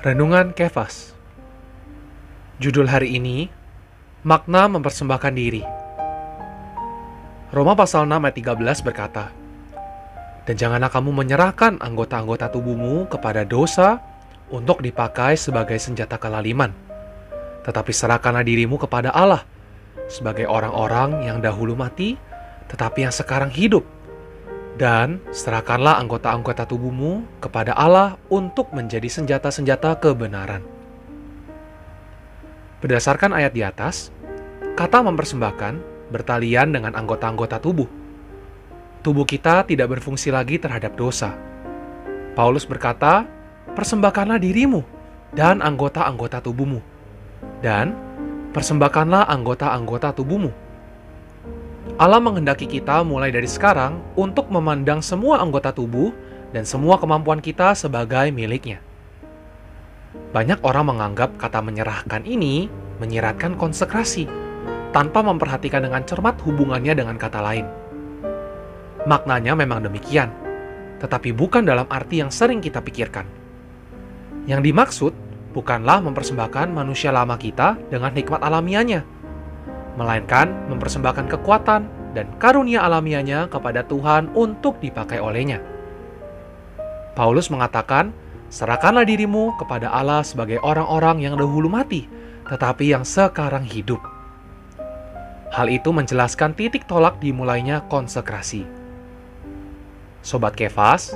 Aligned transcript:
Renungan 0.00 0.56
Kefas. 0.56 1.12
Judul 2.56 2.88
hari 2.88 3.20
ini 3.20 3.52
Makna 4.24 4.64
mempersembahkan 4.64 5.34
diri. 5.36 5.60
Roma 7.52 7.76
pasal 7.76 8.08
6 8.08 8.16
ayat 8.16 8.32
13 8.56 8.80
berkata 8.80 9.28
Dan 10.48 10.56
janganlah 10.56 10.88
kamu 10.88 11.12
menyerahkan 11.12 11.76
anggota-anggota 11.84 12.48
tubuhmu 12.48 13.12
kepada 13.12 13.44
dosa 13.44 14.00
untuk 14.48 14.80
dipakai 14.80 15.36
sebagai 15.36 15.76
senjata 15.76 16.16
kelaliman 16.16 16.72
Tetapi 17.68 17.92
serahkanlah 17.92 18.40
dirimu 18.40 18.80
kepada 18.80 19.12
Allah 19.12 19.44
sebagai 20.08 20.48
orang-orang 20.48 21.28
yang 21.28 21.44
dahulu 21.44 21.76
mati 21.76 22.16
tetapi 22.72 23.04
yang 23.04 23.12
sekarang 23.12 23.52
hidup 23.52 23.84
dan 24.80 25.20
serahkanlah 25.28 26.00
anggota-anggota 26.00 26.64
tubuhmu 26.64 27.28
kepada 27.36 27.76
Allah 27.76 28.16
untuk 28.32 28.72
menjadi 28.72 29.12
senjata-senjata 29.12 30.00
kebenaran. 30.00 30.64
Berdasarkan 32.80 33.36
ayat 33.36 33.52
di 33.52 33.60
atas, 33.60 34.08
kata 34.80 35.04
mempersembahkan 35.04 35.76
bertalian 36.08 36.72
dengan 36.72 36.96
anggota-anggota 36.96 37.60
tubuh. 37.60 37.84
Tubuh 39.04 39.28
kita 39.28 39.68
tidak 39.68 40.00
berfungsi 40.00 40.32
lagi 40.32 40.56
terhadap 40.56 40.96
dosa. 40.96 41.36
Paulus 42.32 42.64
berkata, 42.64 43.28
"Persembahkanlah 43.76 44.40
dirimu 44.40 44.80
dan 45.36 45.60
anggota-anggota 45.60 46.40
tubuhmu." 46.40 46.80
Dan 47.60 47.92
persembahkanlah 48.56 49.28
anggota-anggota 49.28 50.16
tubuhmu 50.16 50.69
Allah 51.96 52.20
menghendaki 52.22 52.68
kita 52.68 53.02
mulai 53.02 53.32
dari 53.32 53.48
sekarang 53.48 53.98
untuk 54.14 54.52
memandang 54.52 55.00
semua 55.00 55.40
anggota 55.40 55.72
tubuh 55.74 56.12
dan 56.54 56.68
semua 56.68 57.00
kemampuan 57.00 57.40
kita 57.40 57.72
sebagai 57.74 58.30
miliknya. 58.30 58.82
Banyak 60.30 60.62
orang 60.62 60.94
menganggap 60.94 61.38
kata 61.38 61.62
menyerahkan 61.62 62.22
ini 62.26 62.70
menyiratkan 63.00 63.56
konsekrasi, 63.56 64.28
tanpa 64.92 65.24
memperhatikan 65.24 65.80
dengan 65.80 66.04
cermat 66.04 66.36
hubungannya 66.44 66.92
dengan 66.92 67.16
kata 67.16 67.40
lain. 67.40 67.66
Maknanya 69.08 69.56
memang 69.56 69.80
demikian, 69.80 70.28
tetapi 71.00 71.32
bukan 71.32 71.64
dalam 71.64 71.88
arti 71.88 72.20
yang 72.20 72.28
sering 72.28 72.60
kita 72.60 72.84
pikirkan. 72.84 73.24
Yang 74.44 74.60
dimaksud 74.70 75.12
bukanlah 75.56 76.04
mempersembahkan 76.04 76.68
manusia 76.70 77.08
lama 77.10 77.40
kita 77.40 77.80
dengan 77.88 78.12
hikmat 78.12 78.44
alamiahnya, 78.44 79.02
melainkan 80.00 80.48
mempersembahkan 80.72 81.28
kekuatan 81.28 81.84
dan 82.16 82.26
karunia 82.40 82.80
alamiahnya 82.88 83.52
kepada 83.52 83.84
Tuhan 83.84 84.32
untuk 84.32 84.80
dipakai 84.80 85.20
olehnya. 85.20 85.60
Paulus 87.12 87.52
mengatakan, 87.52 88.16
serahkanlah 88.48 89.04
dirimu 89.04 89.52
kepada 89.60 89.92
Allah 89.92 90.24
sebagai 90.24 90.56
orang-orang 90.64 91.20
yang 91.20 91.36
dahulu 91.36 91.68
mati, 91.68 92.08
tetapi 92.48 92.96
yang 92.96 93.04
sekarang 93.04 93.62
hidup. 93.68 94.00
Hal 95.52 95.68
itu 95.68 95.92
menjelaskan 95.92 96.56
titik 96.56 96.88
tolak 96.88 97.20
dimulainya 97.20 97.84
konsekrasi. 97.92 98.64
Sobat 100.24 100.56
Kefas, 100.56 101.12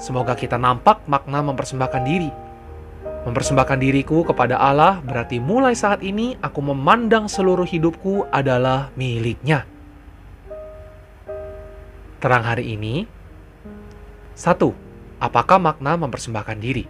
semoga 0.00 0.32
kita 0.32 0.56
nampak 0.56 1.04
makna 1.04 1.44
mempersembahkan 1.44 2.02
diri 2.06 2.30
Mempersembahkan 3.22 3.78
diriku 3.78 4.26
kepada 4.26 4.58
Allah 4.58 4.98
berarti 4.98 5.38
mulai 5.38 5.78
saat 5.78 6.02
ini 6.02 6.34
aku 6.42 6.58
memandang 6.58 7.30
seluruh 7.30 7.62
hidupku 7.62 8.26
adalah 8.34 8.90
miliknya. 8.98 9.62
Terang 12.18 12.42
hari 12.42 12.74
ini, 12.74 13.06
satu, 14.34 14.74
apakah 15.22 15.62
makna 15.62 15.94
mempersembahkan 15.94 16.58
diri? 16.58 16.82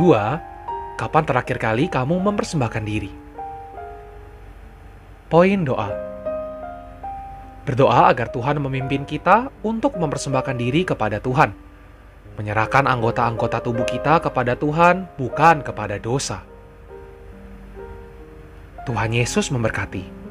Dua, 0.00 0.40
kapan 0.96 1.24
terakhir 1.28 1.60
kali 1.60 1.84
kamu 1.92 2.24
mempersembahkan 2.24 2.84
diri? 2.88 3.12
Poin 5.28 5.60
doa. 5.60 5.92
Berdoa 7.68 8.08
agar 8.08 8.32
Tuhan 8.32 8.60
memimpin 8.64 9.04
kita 9.04 9.52
untuk 9.60 9.96
mempersembahkan 10.00 10.56
diri 10.56 10.88
kepada 10.88 11.20
Tuhan 11.20 11.63
menyerahkan 12.34 12.88
anggota-anggota 12.88 13.62
tubuh 13.62 13.86
kita 13.86 14.18
kepada 14.18 14.58
Tuhan, 14.58 15.06
bukan 15.14 15.62
kepada 15.62 16.00
dosa. 16.02 16.42
Tuhan 18.84 19.16
Yesus 19.16 19.48
memberkati. 19.48 20.23